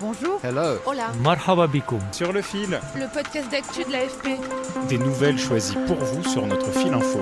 [0.00, 0.40] Bonjour.
[0.42, 0.78] Hello.
[0.86, 1.08] Hola.
[1.22, 2.00] Marhaba bikoum.
[2.12, 4.28] Sur le fil, Le podcast d'actu de l'AFP.
[4.88, 7.20] des nouvelles choisies pour vous sur notre fil info.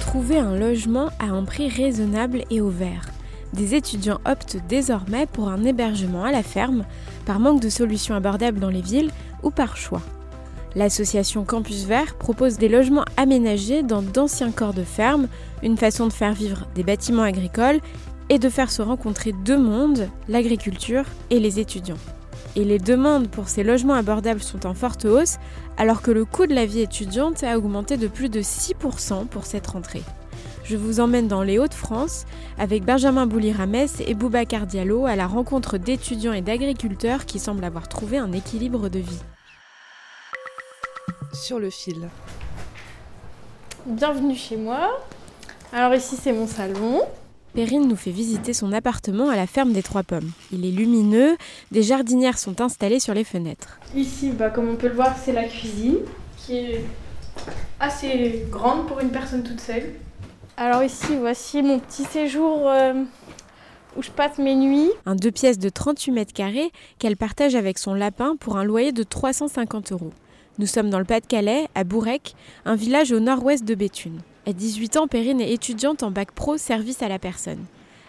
[0.00, 3.06] Trouver un logement à un prix raisonnable et au vert.
[3.52, 6.84] Des étudiants optent désormais pour un hébergement à la ferme,
[7.26, 9.10] par manque de solutions abordables dans les villes
[9.42, 10.02] ou par choix.
[10.74, 15.28] L'association Campus Vert propose des logements aménagés dans d'anciens corps de ferme,
[15.62, 17.80] une façon de faire vivre des bâtiments agricoles
[18.32, 21.98] et de faire se rencontrer deux mondes, l'agriculture et les étudiants.
[22.56, 25.36] Et les demandes pour ces logements abordables sont en forte hausse,
[25.76, 29.44] alors que le coût de la vie étudiante a augmenté de plus de 6% pour
[29.44, 30.02] cette rentrée.
[30.64, 32.24] Je vous emmène dans les Hauts-de-France
[32.58, 37.86] avec Benjamin Bouli-Ramès et Boubacar Diallo à la rencontre d'étudiants et d'agriculteurs qui semblent avoir
[37.86, 39.20] trouvé un équilibre de vie.
[41.34, 42.08] Sur le fil.
[43.84, 44.88] Bienvenue chez moi.
[45.70, 47.02] Alors ici c'est mon salon.
[47.54, 50.30] Perrine nous fait visiter son appartement à la ferme des Trois Pommes.
[50.52, 51.36] Il est lumineux,
[51.70, 53.78] des jardinières sont installées sur les fenêtres.
[53.94, 55.98] Ici, bah, comme on peut le voir, c'est la cuisine
[56.38, 56.84] qui est
[57.78, 59.92] assez grande pour une personne toute seule.
[60.56, 62.94] Alors ici, voici mon petit séjour euh,
[63.96, 64.90] où je passe mes nuits.
[65.04, 68.92] Un deux pièces de 38 mètres carrés qu'elle partage avec son lapin pour un loyer
[68.92, 70.12] de 350 euros.
[70.58, 74.20] Nous sommes dans le Pas-de-Calais, à Bourrec, un village au nord-ouest de Béthune.
[74.44, 77.64] À 18 ans, Perrine est étudiante en bac pro service à la personne.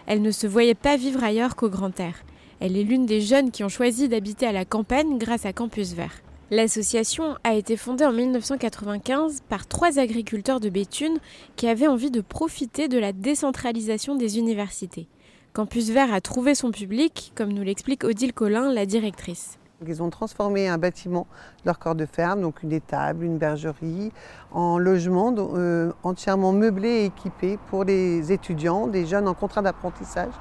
[0.08, 2.16] Elle ne se voyait pas vivre ailleurs qu'au grand air.
[2.59, 5.94] Elle est l'une des jeunes qui ont choisi d'habiter à la campagne grâce à Campus
[5.94, 6.24] Vert.
[6.50, 11.19] L'association a été fondée en 1995 par trois agriculteurs de Béthune
[11.56, 15.08] qui avaient envie de profiter de la décentralisation des universités.
[15.53, 19.59] Campus Vert a trouvé son public, comme nous l'explique Odile Collin, la directrice.
[19.88, 21.28] Ils ont transformé un bâtiment
[21.62, 24.12] de leur corps de ferme, donc une étable, une bergerie,
[24.52, 30.34] en logement euh, entièrement meublé et équipé pour les étudiants, des jeunes en contrat d'apprentissage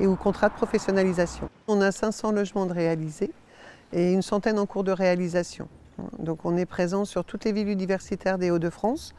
[0.00, 1.48] et ou contrat de professionnalisation.
[1.68, 3.32] On a 500 logements réalisés
[3.92, 5.68] et une centaine en cours de réalisation.
[6.18, 9.14] Donc on est présent sur toutes les villes universitaires des Hauts-de-France,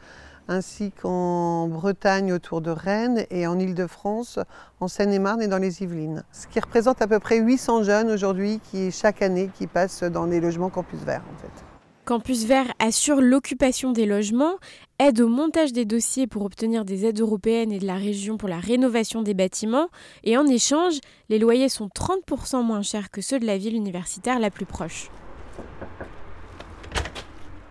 [0.48, 4.38] ainsi qu'en Bretagne autour de Rennes et en Île-de-France,
[4.80, 6.24] en Seine-et-Marne et dans les Yvelines.
[6.32, 10.24] Ce qui représente à peu près 800 jeunes aujourd'hui qui, chaque année, qui passent dans
[10.24, 11.64] les logements Campus Vert en fait.
[12.04, 14.54] Campus Vert assure l'occupation des logements,
[14.98, 18.48] aide au montage des dossiers pour obtenir des aides européennes et de la région pour
[18.48, 19.88] la rénovation des bâtiments,
[20.24, 24.38] et en échange, les loyers sont 30% moins chers que ceux de la ville universitaire
[24.38, 25.10] la plus proche.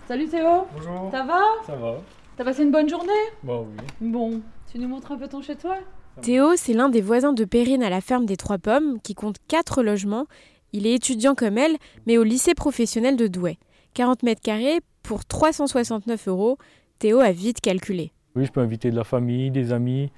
[0.08, 1.10] Salut Théo, Bonjour.
[1.12, 1.42] ça va?
[1.66, 1.96] Ça va
[2.38, 3.10] T'as passé une bonne journée
[3.44, 3.84] Bah oui.
[4.00, 5.76] Bon, tu nous montres un peu ton chez toi
[6.22, 9.38] Théo, c'est l'un des voisins de Perrine à la ferme des Trois Pommes, qui compte
[9.48, 10.28] 4 logements.
[10.72, 13.58] Il est étudiant comme elle, mais au lycée professionnel de Douai.
[13.96, 16.60] 40 mètres carrés pour 369 euros.
[17.00, 18.12] Théo a vite calculé.
[18.36, 20.12] Oui, je peux inviter de la famille, des amis,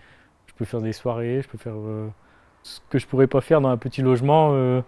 [0.47, 2.09] je peux faire des soirées, je peux faire euh,
[2.63, 4.81] ce que je pourrais pas faire dans un petit logement, euh,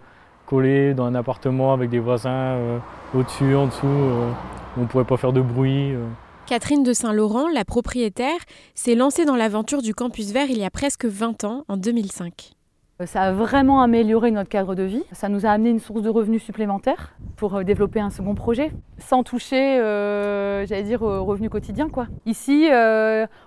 [0.44, 2.78] collé dans un appartement avec des voisins euh,
[3.14, 4.30] au-dessus, en dessous, euh,
[4.76, 5.94] où on pourrait pas faire de bruit.
[6.46, 8.38] Catherine de Saint-Laurent, la propriétaire,
[8.74, 12.50] s'est lancée dans l'aventure du campus vert il y a presque 20 ans, en 2005.
[13.00, 15.04] Euh, Ça a vraiment amélioré notre cadre de vie.
[15.12, 18.72] Ça nous a amené une source de revenus supplémentaire pour euh, développer un second projet,
[18.98, 21.88] sans toucher, euh, j'allais dire, au revenu quotidien.
[21.88, 22.08] Quoi.
[22.26, 22.68] Ici,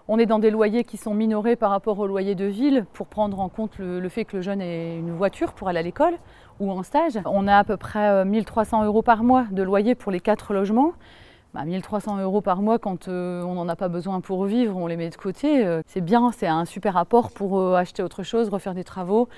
[0.08, 3.08] on est dans des loyers qui sont minorés par rapport aux loyers de ville pour
[3.08, 5.84] prendre en compte le, le fait que le jeune ait une voiture pour aller à
[5.84, 6.16] l'école
[6.60, 7.20] ou en stage.
[7.26, 10.54] On a à peu près euh, 1300 euros par mois de loyer pour les quatre
[10.54, 10.94] logements.
[11.56, 14.88] Bah, 1300 euros par mois, quand euh, on n'en a pas besoin pour vivre, on
[14.88, 15.66] les met de côté.
[15.66, 19.30] euh, c'est bien, c'est un super apport pour euh, acheter autre chose, refaire des travaux.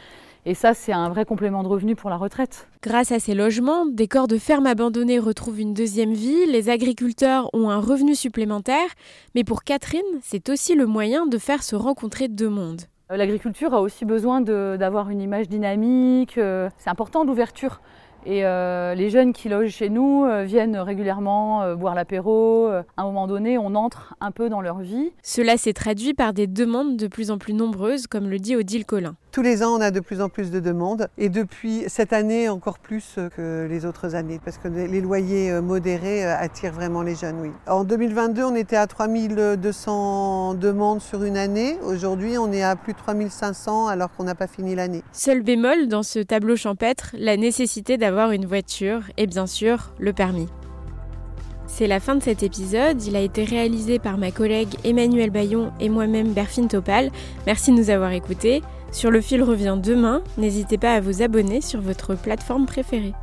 [0.43, 2.67] Et ça, c'est un vrai complément de revenu pour la retraite.
[2.81, 7.51] Grâce à ces logements, des corps de ferme abandonnés retrouvent une deuxième vie, les agriculteurs
[7.53, 8.89] ont un revenu supplémentaire,
[9.35, 12.81] mais pour Catherine, c'est aussi le moyen de faire se rencontrer deux mondes.
[13.11, 16.33] L'agriculture a aussi besoin d'avoir une image dynamique.
[16.33, 17.79] c'est important l'ouverture.
[18.29, 22.67] Et euh, les jeunes qui logent chez nous euh, viennent régulièrement euh, boire l'apéro.
[22.67, 25.13] À un moment donné, on entre un peu dans leur vie.
[25.23, 28.85] Cela s'est traduit par des demandes de plus en plus nombreuses, comme le dit Odile
[28.85, 29.15] Collin.
[29.37, 31.09] Tous les ans, on a de plus en plus de demandes.
[31.19, 36.23] Et depuis cette année, encore plus que les autres années, parce que les loyers modérés
[36.23, 37.51] attirent vraiment les jeunes, oui.
[37.67, 41.77] En 2022, on était à 3200 demandes sur une année.
[41.83, 45.03] Aujourd'hui, on est à plus de 3500 alors qu'on n'a pas fini l'année.
[45.11, 50.13] Seul bémol dans ce tableau champêtre, la nécessité d'avoir une voiture et bien sûr le
[50.13, 50.47] permis.
[51.67, 53.03] C'est la fin de cet épisode.
[53.03, 57.11] Il a été réalisé par ma collègue Emmanuel Bayon et moi-même Berfine Topal.
[57.45, 58.63] Merci de nous avoir écoutés.
[58.91, 60.21] Sur le fil revient demain.
[60.37, 63.13] N'hésitez pas à vous abonner sur votre plateforme préférée.